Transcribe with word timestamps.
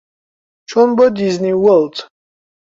چوون 0.69 0.89
بۆ 0.97 1.05
دیزنی 1.17 1.53
وۆرڵد. 1.63 1.95